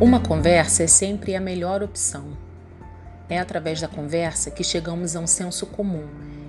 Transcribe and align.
Uma 0.00 0.20
conversa 0.20 0.84
é 0.84 0.86
sempre 0.86 1.34
a 1.34 1.40
melhor 1.40 1.82
opção. 1.82 2.36
É 3.28 3.36
através 3.36 3.80
da 3.80 3.88
conversa 3.88 4.48
que 4.48 4.62
chegamos 4.62 5.16
a 5.16 5.20
um 5.20 5.26
senso 5.26 5.66
comum 5.66 6.06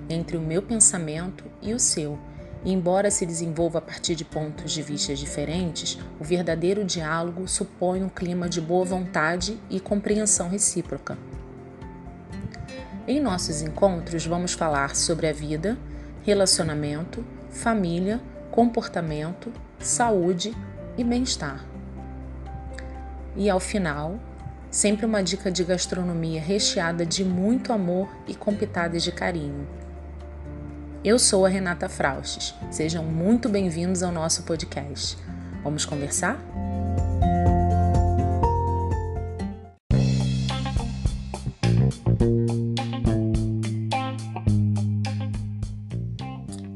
entre 0.08 0.36
o 0.36 0.40
meu 0.40 0.62
pensamento 0.62 1.42
e 1.60 1.74
o 1.74 1.80
seu. 1.80 2.16
E 2.64 2.72
embora 2.72 3.10
se 3.10 3.26
desenvolva 3.26 3.78
a 3.78 3.82
partir 3.82 4.14
de 4.14 4.24
pontos 4.24 4.70
de 4.70 4.82
vista 4.82 5.16
diferentes, 5.16 5.98
o 6.20 6.22
verdadeiro 6.22 6.84
diálogo 6.84 7.48
supõe 7.48 8.04
um 8.04 8.08
clima 8.08 8.48
de 8.48 8.60
boa 8.60 8.84
vontade 8.84 9.58
e 9.68 9.80
compreensão 9.80 10.48
recíproca. 10.48 11.18
Em 13.04 13.18
nossos 13.18 13.62
encontros, 13.62 14.24
vamos 14.24 14.52
falar 14.52 14.94
sobre 14.94 15.26
a 15.26 15.32
vida, 15.32 15.76
relacionamento, 16.22 17.24
família, 17.50 18.20
comportamento, 18.52 19.52
saúde 19.80 20.56
e 20.96 21.02
bem-estar. 21.02 21.69
E 23.36 23.48
ao 23.48 23.60
final, 23.60 24.18
sempre 24.70 25.06
uma 25.06 25.22
dica 25.22 25.50
de 25.50 25.62
gastronomia 25.62 26.40
recheada 26.40 27.06
de 27.06 27.24
muito 27.24 27.72
amor 27.72 28.08
e 28.26 28.34
com 28.34 28.54
pitadas 28.54 29.02
de 29.02 29.12
carinho. 29.12 29.66
Eu 31.04 31.18
sou 31.18 31.46
a 31.46 31.48
Renata 31.48 31.88
Fraustes. 31.88 32.54
Sejam 32.70 33.04
muito 33.04 33.48
bem-vindos 33.48 34.02
ao 34.02 34.10
nosso 34.10 34.42
podcast. 34.42 35.16
Vamos 35.62 35.84
conversar? 35.84 36.38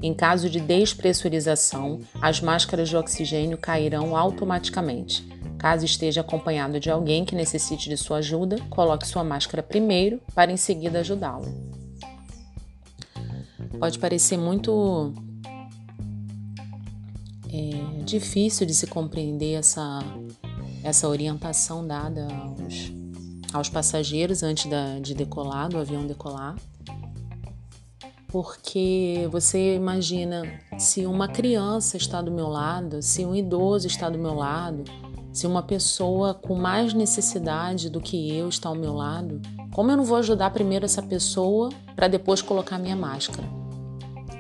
Em 0.01 0.15
caso 0.15 0.49
de 0.49 0.61
despressurização, 0.61 2.01
as 2.21 2.41
máscaras 2.41 2.89
de 2.89 2.97
oxigênio 2.97 3.59
cairão 3.59 4.17
automaticamente. 4.17 5.34
Caso 5.65 5.87
esteja 5.87 6.21
acompanhado 6.21 6.79
de 6.79 6.91
alguém 6.91 7.25
que 7.25 7.35
necessite 7.35 7.89
de 7.89 7.97
sua 7.97 8.19
ajuda, 8.19 8.59
coloque 8.69 9.09
sua 9.09 9.25
máscara 9.25 9.63
primeiro 9.63 10.21
para 10.35 10.53
em 10.53 10.59
seguida 10.59 11.01
ajudá-lo. 11.01 11.47
Pode 13.81 13.99
parecer 13.99 14.37
muito 14.37 15.15
é, 17.51 18.03
difícil 18.05 18.67
de 18.67 18.75
se 18.75 18.87
compreender 18.87 19.55
essa, 19.55 20.01
essa 20.83 21.09
orientação 21.09 21.87
dada 21.87 22.29
aos, 22.31 22.93
aos 23.51 23.69
passageiros 23.71 24.43
antes 24.43 24.67
da, 24.71 24.99
de 24.99 25.15
decolar, 25.15 25.71
do 25.71 25.79
avião 25.79 26.07
decolar, 26.07 26.57
porque 28.29 29.27
você 29.33 29.77
imagina 29.77 30.43
se 30.79 31.07
uma 31.07 31.27
criança 31.27 31.97
está 31.97 32.21
do 32.21 32.31
meu 32.31 32.49
lado, 32.49 33.01
se 33.01 33.25
um 33.25 33.35
idoso 33.35 33.87
está 33.87 34.11
do 34.11 34.19
meu 34.19 34.35
lado, 34.35 34.85
se 35.35 35.49
uma 35.49 35.65
pessoa 35.65 36.33
com 36.33 36.55
mais 36.55 36.95
necessidade 36.95 37.91
do 37.91 38.01
que 38.01 38.31
eu 38.33 38.49
está 38.49 38.69
ao 38.69 38.77
meu 38.77 38.95
lado, 38.95 39.43
como 39.73 39.91
eu 39.91 39.97
não 39.97 40.05
vou 40.05 40.17
ajudar 40.19 40.51
primeiro 40.51 40.85
essa 40.85 41.03
pessoa 41.03 41.71
para 41.97 42.07
depois 42.07 42.41
colocar 42.41 42.79
minha 42.79 42.95
máscara? 42.95 43.47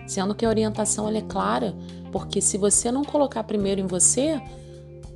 Sendo 0.06 0.36
que 0.36 0.47
a 0.47 0.48
orientação 0.48 1.09
é 1.09 1.20
clara, 1.20 1.75
porque 2.12 2.41
se 2.41 2.56
você 2.56 2.92
não 2.92 3.03
colocar 3.03 3.42
primeiro 3.42 3.81
em 3.81 3.89
você, 3.89 4.41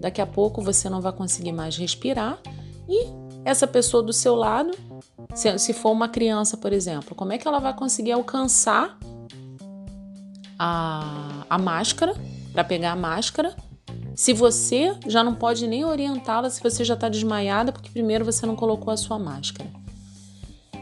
daqui 0.01 0.21
a 0.21 0.27
pouco 0.27 0.61
você 0.61 0.91
não 0.91 1.01
vai 1.01 1.13
conseguir 1.13 1.53
mais 1.53 1.77
respirar 1.77 2.41
e 2.89 3.07
essa 3.45 3.67
pessoa 3.67 4.03
do 4.03 4.13
seu 4.13 4.35
lado, 4.35 4.73
se, 5.33 5.73
for 5.73 5.93
uma 5.93 6.09
criança, 6.09 6.57
por 6.57 6.73
exemplo, 6.73 7.15
como 7.15 7.33
é 7.33 7.39
que 7.39 7.47
ela 7.47 7.61
vai 7.61 7.73
conseguir 7.73 8.13
alcançar 8.13 8.99
a, 10.59 11.45
a 11.49 11.57
máscara 11.57 12.15
para 12.53 12.65
pegar 12.65 12.91
a 12.91 12.97
máscara 12.97 13.55
se 14.19 14.33
você 14.33 14.97
já 15.07 15.23
não 15.23 15.33
pode 15.33 15.65
nem 15.69 15.85
orientá-la 15.85 16.51
se 16.51 16.61
você 16.61 16.85
já 16.85 16.95
está 16.95 17.09
desmaiada, 17.09 17.71
porque 17.71 17.89
primeiro 17.89 18.25
você 18.25 18.45
não 18.45 18.57
colocou 18.57 18.93
a 18.93 18.97
sua 18.97 19.17
máscara. 19.17 19.71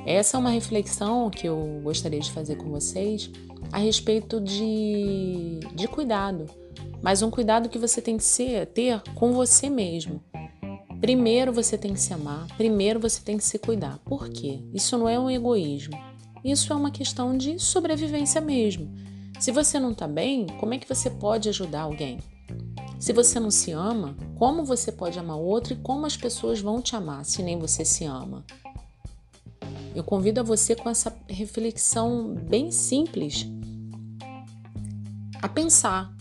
Essa 0.07 0.39
é 0.39 0.41
uma 0.41 0.49
reflexão 0.49 1.29
que 1.29 1.47
eu 1.47 1.83
gostaria 1.83 2.19
de 2.19 2.33
fazer 2.33 2.57
com 2.57 2.71
vocês 2.71 3.31
a 3.71 3.77
respeito 3.77 4.41
de, 4.41 5.61
de 5.75 5.87
cuidado, 5.87 6.47
mas 7.03 7.21
um 7.21 7.31
cuidado 7.31 7.69
que 7.69 7.79
você 7.79 8.01
tem 8.01 8.17
que 8.17 8.25
ser, 8.25 8.69
ter 8.69 9.03
com 9.15 9.35
você 9.35 9.69
mesmo. 9.69 10.25
Primeiro 10.99 11.53
você 11.53 11.77
tem 11.77 11.93
que 11.93 12.01
se 12.01 12.15
amar, 12.15 12.47
primeiro 12.57 12.99
você 12.99 13.21
tem 13.21 13.37
que 13.37 13.45
se 13.45 13.59
cuidar. 13.59 13.99
Por 13.99 14.31
quê? 14.31 14.61
Isso 14.73 14.97
não 14.97 15.07
é 15.07 15.21
um 15.21 15.29
egoísmo. 15.29 15.93
Isso 16.43 16.73
é 16.73 16.77
uma 16.77 16.91
questão 16.91 17.37
de 17.37 17.59
sobrevivência 17.59 18.41
mesmo. 18.41 18.91
Se 19.39 19.53
você 19.53 19.79
não 19.79 19.93
está 19.93 20.09
bem, 20.09 20.47
como 20.59 20.73
é 20.73 20.79
que 20.79 20.89
você 20.89 21.11
pode 21.11 21.51
ajudar 21.51 21.83
alguém? 21.83 22.17
Se 22.99 23.13
você 23.13 23.39
não 23.39 23.51
se 23.51 23.73
ama, 23.73 24.17
como 24.37 24.65
você 24.65 24.91
pode 24.91 25.19
amar 25.19 25.37
outro 25.37 25.75
e 25.75 25.77
como 25.77 26.07
as 26.07 26.17
pessoas 26.17 26.61
vão 26.61 26.81
te 26.81 26.97
amar 26.97 27.25
se 27.25 27.43
nem 27.43 27.59
você 27.59 27.85
se 27.85 28.05
ama? 28.05 28.45
Eu 29.95 30.03
convido 30.03 30.41
a 30.41 30.43
você 30.43 30.75
com 30.75 30.89
essa 30.91 31.15
reflexão 31.29 32.35
bem 32.35 32.71
simples 32.71 33.47
a 35.41 35.49
pensar, 35.49 36.15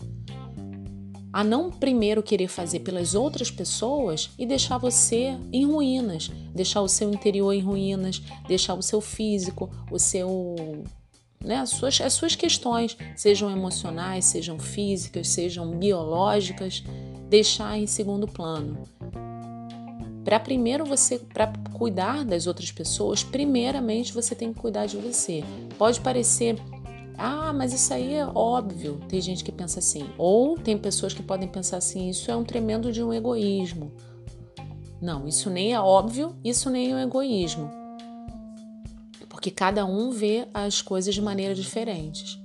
a 1.32 1.44
não 1.44 1.70
primeiro 1.70 2.22
querer 2.22 2.48
fazer 2.48 2.80
pelas 2.80 3.14
outras 3.14 3.50
pessoas 3.50 4.30
e 4.38 4.46
deixar 4.46 4.78
você 4.78 5.38
em 5.52 5.66
ruínas, 5.66 6.30
deixar 6.54 6.80
o 6.80 6.88
seu 6.88 7.12
interior 7.12 7.52
em 7.52 7.60
ruínas, 7.60 8.22
deixar 8.46 8.74
o 8.74 8.82
seu 8.82 9.00
físico, 9.00 9.68
o 9.90 9.98
seu 9.98 10.84
né, 11.44 11.56
as, 11.56 11.70
suas, 11.70 12.00
as 12.00 12.12
suas 12.12 12.34
questões, 12.34 12.96
sejam 13.14 13.50
emocionais, 13.50 14.24
sejam 14.24 14.58
físicas, 14.58 15.28
sejam 15.28 15.70
biológicas, 15.76 16.82
deixar 17.28 17.78
em 17.78 17.86
segundo 17.86 18.26
plano. 18.26 18.82
Para 20.24 20.40
primeiro 20.40 20.84
você, 20.84 21.18
para 21.18 21.52
cuidar 21.72 22.24
das 22.24 22.46
outras 22.46 22.72
pessoas, 22.72 23.22
primeiramente 23.22 24.12
você 24.12 24.34
tem 24.34 24.52
que 24.52 24.58
cuidar 24.58 24.86
de 24.86 24.96
você. 24.96 25.44
Pode 25.78 26.00
parecer, 26.00 26.56
ah, 27.16 27.52
mas 27.52 27.72
isso 27.72 27.94
aí 27.94 28.14
é 28.14 28.26
óbvio. 28.26 29.00
Tem 29.08 29.20
gente 29.20 29.44
que 29.44 29.52
pensa 29.52 29.78
assim, 29.78 30.10
ou 30.18 30.58
tem 30.58 30.76
pessoas 30.76 31.14
que 31.14 31.22
podem 31.22 31.48
pensar 31.48 31.76
assim, 31.76 32.08
isso 32.08 32.28
é 32.30 32.36
um 32.36 32.42
tremendo 32.44 32.90
de 32.90 33.02
um 33.02 33.12
egoísmo. 33.12 33.92
Não, 35.00 35.28
isso 35.28 35.48
nem 35.48 35.74
é 35.74 35.80
óbvio, 35.80 36.34
isso 36.42 36.70
nem 36.70 36.90
é 36.90 36.94
um 36.94 36.98
egoísmo 36.98 37.75
porque 39.36 39.50
cada 39.50 39.84
um 39.84 40.12
vê 40.12 40.48
as 40.54 40.80
coisas 40.80 41.14
de 41.14 41.20
maneira 41.20 41.54
diferentes. 41.54 42.38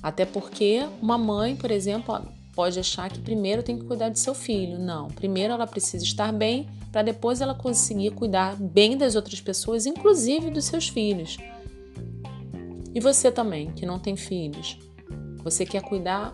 Até 0.00 0.24
porque 0.24 0.86
uma 1.02 1.18
mãe, 1.18 1.56
por 1.56 1.72
exemplo, 1.72 2.16
pode 2.54 2.78
achar 2.78 3.10
que 3.10 3.18
primeiro 3.18 3.64
tem 3.64 3.76
que 3.76 3.84
cuidar 3.84 4.10
de 4.10 4.20
seu 4.20 4.32
filho. 4.32 4.78
Não, 4.78 5.08
primeiro 5.08 5.54
ela 5.54 5.66
precisa 5.66 6.04
estar 6.04 6.32
bem 6.32 6.68
para 6.92 7.02
depois 7.02 7.40
ela 7.40 7.52
conseguir 7.52 8.12
cuidar 8.12 8.54
bem 8.54 8.96
das 8.96 9.16
outras 9.16 9.40
pessoas, 9.40 9.86
inclusive 9.86 10.48
dos 10.48 10.66
seus 10.66 10.88
filhos. 10.88 11.36
E 12.94 13.00
você 13.00 13.32
também, 13.32 13.72
que 13.72 13.84
não 13.84 13.98
tem 13.98 14.14
filhos, 14.14 14.78
você 15.42 15.66
quer 15.66 15.82
cuidar 15.82 16.32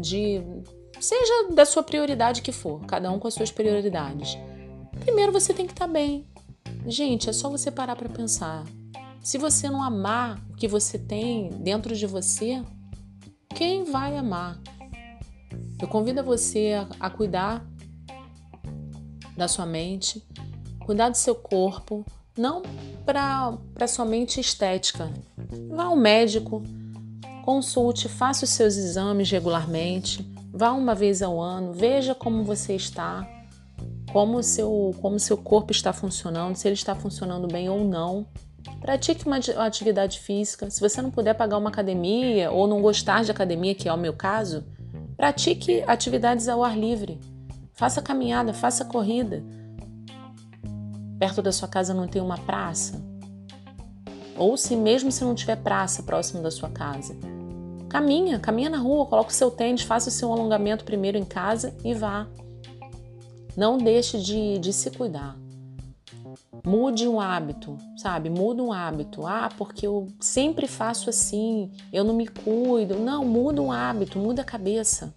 de 0.00 0.40
seja 0.98 1.50
da 1.52 1.66
sua 1.66 1.82
prioridade 1.82 2.40
que 2.40 2.50
for, 2.50 2.80
cada 2.86 3.12
um 3.12 3.18
com 3.18 3.28
as 3.28 3.34
suas 3.34 3.52
prioridades. 3.52 4.38
Primeiro 5.00 5.30
você 5.30 5.52
tem 5.52 5.66
que 5.66 5.74
estar 5.74 5.86
bem. 5.86 6.26
Gente, 6.86 7.28
é 7.28 7.32
só 7.34 7.50
você 7.50 7.70
parar 7.70 7.94
para 7.94 8.08
pensar. 8.08 8.64
Se 9.24 9.38
você 9.38 9.70
não 9.70 9.82
amar 9.82 10.38
o 10.50 10.54
que 10.54 10.68
você 10.68 10.98
tem 10.98 11.48
dentro 11.48 11.96
de 11.96 12.06
você, 12.06 12.62
quem 13.54 13.82
vai 13.82 14.18
amar? 14.18 14.60
Eu 15.80 15.88
convido 15.88 16.22
você 16.22 16.74
a, 17.00 17.06
a 17.06 17.08
cuidar 17.08 17.66
da 19.34 19.48
sua 19.48 19.64
mente, 19.64 20.22
cuidar 20.84 21.08
do 21.08 21.16
seu 21.16 21.34
corpo, 21.34 22.04
não 22.36 22.60
para 23.06 23.88
somente 23.88 24.38
estética. 24.40 25.10
Vá 25.70 25.84
ao 25.84 25.96
médico, 25.96 26.62
consulte, 27.46 28.10
faça 28.10 28.44
os 28.44 28.50
seus 28.50 28.76
exames 28.76 29.30
regularmente, 29.30 30.22
vá 30.52 30.72
uma 30.72 30.94
vez 30.94 31.22
ao 31.22 31.40
ano, 31.40 31.72
veja 31.72 32.14
como 32.14 32.44
você 32.44 32.76
está, 32.76 33.26
como 34.12 34.36
o 34.36 34.42
seu, 34.42 34.94
como 35.00 35.18
seu 35.18 35.38
corpo 35.38 35.72
está 35.72 35.94
funcionando, 35.94 36.56
se 36.56 36.68
ele 36.68 36.74
está 36.74 36.94
funcionando 36.94 37.48
bem 37.48 37.70
ou 37.70 37.82
não. 37.82 38.26
Pratique 38.80 39.26
uma 39.26 39.36
atividade 39.36 40.20
física. 40.20 40.70
Se 40.70 40.80
você 40.80 41.00
não 41.00 41.10
puder 41.10 41.34
pagar 41.34 41.58
uma 41.58 41.70
academia 41.70 42.50
ou 42.50 42.66
não 42.66 42.82
gostar 42.82 43.24
de 43.24 43.30
academia, 43.30 43.74
que 43.74 43.88
é 43.88 43.92
o 43.92 43.98
meu 43.98 44.12
caso, 44.12 44.64
pratique 45.16 45.82
atividades 45.86 46.48
ao 46.48 46.62
ar 46.62 46.76
livre. 46.76 47.20
Faça 47.72 48.02
caminhada, 48.02 48.52
faça 48.52 48.84
corrida. 48.84 49.42
Perto 51.18 51.40
da 51.40 51.52
sua 51.52 51.68
casa 51.68 51.94
não 51.94 52.06
tem 52.06 52.20
uma 52.20 52.38
praça? 52.38 53.02
Ou 54.36 54.56
se 54.56 54.76
mesmo 54.76 55.10
se 55.12 55.24
não 55.24 55.34
tiver 55.34 55.56
praça 55.56 56.02
próximo 56.02 56.42
da 56.42 56.50
sua 56.50 56.68
casa, 56.68 57.16
caminha, 57.88 58.38
caminha 58.38 58.68
na 58.68 58.78
rua, 58.78 59.06
coloque 59.06 59.30
o 59.30 59.34
seu 59.34 59.50
tênis, 59.50 59.82
faça 59.82 60.08
o 60.08 60.12
seu 60.12 60.32
alongamento 60.32 60.84
primeiro 60.84 61.16
em 61.16 61.24
casa 61.24 61.74
e 61.84 61.94
vá. 61.94 62.26
Não 63.56 63.78
deixe 63.78 64.18
de, 64.20 64.58
de 64.58 64.72
se 64.72 64.90
cuidar. 64.90 65.36
Mude 66.64 67.06
um 67.06 67.20
hábito, 67.20 67.76
sabe? 67.96 68.30
Muda 68.30 68.62
um 68.62 68.72
hábito. 68.72 69.26
Ah, 69.26 69.48
porque 69.56 69.86
eu 69.86 70.08
sempre 70.20 70.66
faço 70.66 71.10
assim, 71.10 71.70
eu 71.92 72.04
não 72.04 72.14
me 72.14 72.26
cuido. 72.26 72.98
Não, 72.98 73.24
muda 73.24 73.60
um 73.60 73.70
hábito, 73.70 74.18
muda 74.18 74.42
a 74.42 74.44
cabeça. 74.44 75.14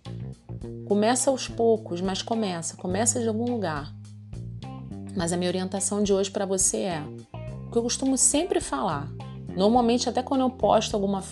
Começa 0.87 1.29
aos 1.29 1.47
poucos, 1.47 2.01
mas 2.01 2.21
começa, 2.21 2.75
começa 2.77 3.19
de 3.19 3.27
algum 3.27 3.45
lugar. 3.45 3.93
Mas 5.15 5.33
a 5.33 5.37
minha 5.37 5.49
orientação 5.49 6.03
de 6.03 6.13
hoje 6.13 6.29
para 6.29 6.45
você 6.45 6.77
é 6.77 7.03
o 7.67 7.71
que 7.71 7.77
eu 7.77 7.83
costumo 7.83 8.17
sempre 8.17 8.61
falar. 8.61 9.07
Normalmente, 9.55 10.07
até 10.07 10.21
quando 10.21 10.41
eu 10.41 10.49
posto 10.49 10.95
alguma, 10.95 11.23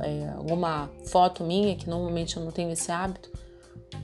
é, 0.00 0.30
alguma 0.30 0.90
foto 1.06 1.44
minha, 1.44 1.76
que 1.76 1.88
normalmente 1.88 2.36
eu 2.36 2.44
não 2.44 2.50
tenho 2.50 2.70
esse 2.70 2.90
hábito, 2.90 3.30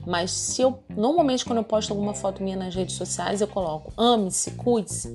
mas 0.05 0.31
se 0.31 0.61
eu, 0.61 0.83
normalmente 0.89 1.45
quando 1.45 1.57
eu 1.57 1.63
posto 1.63 1.91
alguma 1.91 2.13
foto 2.13 2.43
minha 2.43 2.55
nas 2.55 2.73
redes 2.73 2.95
sociais, 2.95 3.41
eu 3.41 3.47
coloco 3.47 3.93
ame-se, 3.97 4.51
cuide-se, 4.51 5.09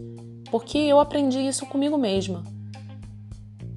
porque 0.50 0.78
eu 0.78 1.00
aprendi 1.00 1.38
isso 1.38 1.66
comigo 1.66 1.98
mesma. 1.98 2.42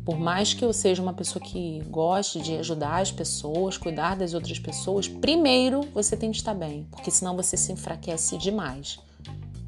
Por 0.05 0.17
mais 0.17 0.53
que 0.53 0.65
eu 0.65 0.73
seja 0.73 1.03
uma 1.03 1.13
pessoa 1.13 1.43
que 1.43 1.83
goste 1.87 2.41
de 2.41 2.57
ajudar 2.57 3.01
as 3.01 3.11
pessoas, 3.11 3.77
cuidar 3.77 4.15
das 4.15 4.33
outras 4.33 4.57
pessoas, 4.57 5.07
primeiro 5.07 5.81
você 5.93 6.17
tem 6.17 6.31
que 6.31 6.37
estar 6.37 6.55
bem, 6.55 6.87
porque 6.89 7.11
senão 7.11 7.35
você 7.35 7.55
se 7.55 7.71
enfraquece 7.71 8.37
demais. 8.37 8.99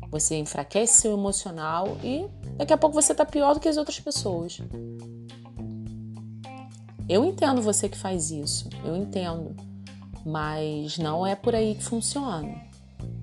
Você 0.09 0.35
enfraquece 0.35 1.01
seu 1.01 1.13
emocional 1.13 1.97
e 2.03 2.25
daqui 2.57 2.73
a 2.73 2.77
pouco 2.77 2.93
você 2.93 3.13
está 3.13 3.23
pior 3.23 3.53
do 3.53 3.59
que 3.59 3.69
as 3.69 3.77
outras 3.77 3.99
pessoas. 3.99 4.59
Eu 7.07 7.23
entendo 7.23 7.61
você 7.61 7.87
que 7.87 7.97
faz 7.97 8.31
isso, 8.31 8.67
eu 8.83 8.95
entendo. 8.95 9.55
Mas 10.25 10.97
não 10.97 11.25
é 11.25 11.35
por 11.35 11.55
aí 11.55 11.75
que 11.75 11.83
funciona. 11.83 12.61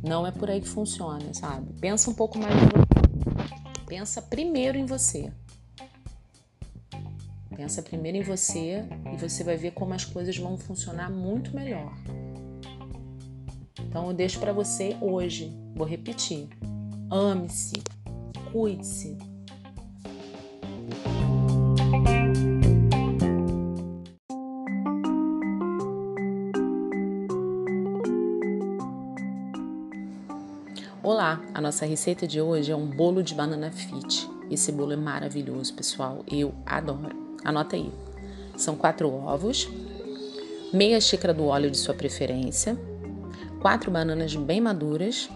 Não 0.03 0.27
é 0.27 0.31
por 0.31 0.51
aí 0.51 0.61
que 0.61 0.69
funciona, 0.69 1.33
sabe? 1.33 1.73
Pensa 1.81 2.11
um 2.11 2.15
pouco 2.15 2.39
mais 2.39 2.55
em 2.55 2.67
você. 2.67 3.85
Pensa 3.87 4.23
primeiro 4.23 4.77
em 4.77 4.87
você. 4.87 5.33
Pensa 7.57 7.83
primeiro 7.83 8.19
em 8.19 8.23
você 8.23 8.85
e 9.13 9.17
você 9.17 9.43
vai 9.43 9.57
ver 9.57 9.73
como 9.73 9.93
as 9.95 10.05
coisas 10.05 10.37
vão 10.37 10.57
funcionar 10.57 11.11
muito 11.11 11.55
melhor. 11.55 11.93
Então 13.81 14.07
eu 14.07 14.15
deixo 14.15 14.39
para 14.39 14.53
você 14.53 14.97
hoje, 15.01 15.53
vou 15.75 15.87
repetir. 15.87 16.49
Ame-se, 17.11 17.83
cuide-se, 18.53 19.19
Olá, 31.29 31.43
a 31.53 31.61
nossa 31.61 31.85
receita 31.85 32.27
de 32.27 32.41
hoje 32.41 32.73
é 32.73 32.75
um 32.75 32.87
bolo 32.87 33.23
de 33.23 33.35
banana 33.35 33.71
fit. 33.71 34.27
Esse 34.51 34.73
bolo 34.73 34.95
é 34.95 34.97
maravilhoso, 34.97 35.75
pessoal. 35.75 36.25
Eu 36.27 36.55
adoro. 36.65 37.15
Anota 37.45 37.77
aí. 37.77 37.93
São 38.57 38.75
quatro 38.75 39.13
ovos, 39.13 39.69
meia 40.73 40.99
xícara 40.99 41.35
do 41.35 41.45
óleo 41.45 41.71
de 41.71 41.77
sua 41.77 41.93
preferência, 41.93 42.79
quatro 43.61 43.91
bananas 43.91 44.35
bem 44.37 44.59
maduras, 44.59 45.29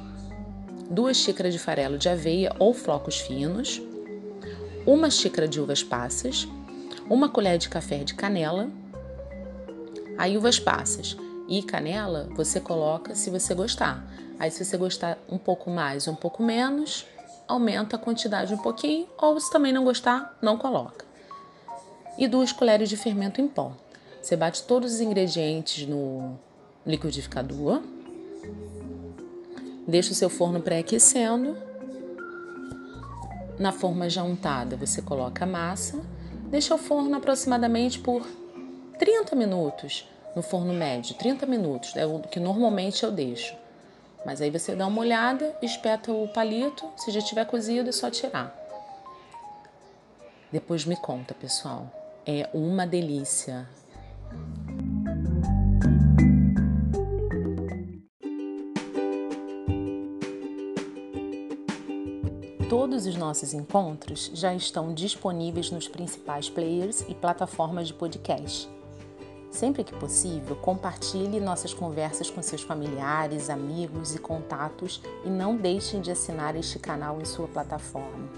duas 0.89 1.19
xícaras 1.19 1.53
de 1.53 1.59
farelo 1.59 1.99
de 1.99 2.09
aveia 2.09 2.56
ou 2.59 2.73
flocos 2.73 3.21
finos, 3.21 3.79
uma 4.87 5.11
xícara 5.11 5.47
de 5.47 5.61
uvas 5.61 5.83
passas, 5.83 6.49
uma 7.06 7.29
colher 7.29 7.59
de 7.59 7.69
café 7.69 7.99
de 8.03 8.15
canela. 8.15 8.71
Aí 10.17 10.38
uvas 10.38 10.59
passas 10.59 11.19
e 11.52 11.62
canela 11.62 12.28
você 12.34 12.58
coloca 12.58 13.14
se 13.14 13.28
você 13.28 13.54
gostar. 13.54 14.02
Aí, 14.38 14.50
se 14.50 14.64
você 14.64 14.78
gostar 14.78 15.19
um 15.28 15.37
pouco 15.37 15.70
mais, 15.70 16.08
um 16.08 16.14
pouco 16.14 16.43
menos, 16.43 17.06
aumenta 17.46 17.96
a 17.96 17.99
quantidade 17.99 18.54
um 18.54 18.58
pouquinho, 18.58 19.06
ou 19.19 19.38
se 19.38 19.52
também 19.52 19.70
não 19.70 19.84
gostar, 19.84 20.37
não 20.40 20.56
coloca. 20.56 21.04
E 22.16 22.26
duas 22.26 22.52
colheres 22.52 22.88
de 22.88 22.96
fermento 22.96 23.38
em 23.38 23.46
pó. 23.46 23.72
Você 24.22 24.34
bate 24.34 24.62
todos 24.62 24.94
os 24.94 25.00
ingredientes 25.02 25.87
no 25.87 26.38
liquidificador, 26.87 27.82
deixa 29.87 30.12
o 30.12 30.14
seu 30.14 30.31
forno 30.31 30.58
pré-aquecendo. 30.58 31.54
Na 33.58 33.72
forma 33.72 34.08
já 34.08 34.22
untada, 34.22 34.75
você 34.75 35.02
coloca 35.02 35.44
a 35.44 35.46
massa, 35.46 36.00
deixa 36.46 36.75
o 36.75 36.78
forno 36.78 37.14
aproximadamente 37.14 37.99
por 37.99 38.26
30 38.99 39.37
minutos 39.37 40.08
no 40.34 40.43
forno 40.43 40.73
médio, 40.73 41.14
30 41.14 41.46
minutos, 41.46 41.96
é 41.96 42.06
o 42.06 42.20
que 42.20 42.40
normalmente 42.40 43.05
eu 43.05 43.12
deixo. 43.12 43.55
Mas 44.25 44.40
aí 44.40 44.50
você 44.50 44.75
dá 44.75 44.87
uma 44.87 45.00
olhada, 45.00 45.56
espeta 45.61 46.12
o 46.12 46.29
palito, 46.29 46.88
se 46.96 47.11
já 47.11 47.20
tiver 47.20 47.44
cozido 47.44 47.88
é 47.88 47.93
só 47.93 48.11
tirar. 48.11 48.56
Depois 50.50 50.84
me 50.84 50.96
conta, 50.96 51.34
pessoal. 51.34 51.90
É 52.25 52.49
uma 52.55 52.87
delícia. 52.87 53.67
Todos 62.69 63.06
os 63.06 63.17
nossos 63.17 63.52
encontros 63.52 64.31
já 64.32 64.55
estão 64.55 64.94
disponíveis 64.94 65.70
nos 65.70 65.88
principais 65.88 66.49
players 66.49 67.02
e 67.08 67.14
plataformas 67.14 67.88
de 67.88 67.94
podcast. 67.94 68.69
Sempre 69.52 69.84
que 69.84 69.94
possível, 69.94 70.56
compartilhe 70.56 71.38
nossas 71.38 71.75
conversas 71.75 72.31
com 72.31 72.43
seus 72.43 72.62
familiares, 72.62 73.50
amigos 73.50 74.14
e 74.14 74.19
contatos 74.19 75.02
e 75.26 75.28
não 75.28 75.54
deixem 75.54 76.00
de 76.00 76.10
assinar 76.10 76.56
este 76.56 76.78
canal 76.78 77.20
em 77.20 77.25
sua 77.26 77.46
plataforma. 77.46 78.31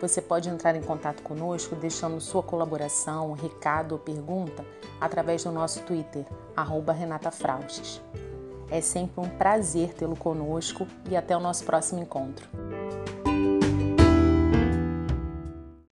Você 0.00 0.20
pode 0.20 0.48
entrar 0.48 0.74
em 0.74 0.82
contato 0.82 1.22
conosco 1.22 1.76
deixando 1.76 2.20
sua 2.20 2.42
colaboração, 2.42 3.32
recado 3.32 3.92
ou 3.92 3.98
pergunta 3.98 4.64
através 5.00 5.44
do 5.44 5.52
nosso 5.52 5.82
Twitter, 5.82 6.26
@renatafraustes. 6.56 8.02
É 8.70 8.80
sempre 8.80 9.24
um 9.24 9.28
prazer 9.28 9.94
tê-lo 9.94 10.16
conosco 10.16 10.86
e 11.08 11.16
até 11.16 11.36
o 11.36 11.40
nosso 11.40 11.64
próximo 11.64 12.02
encontro. 12.02 12.46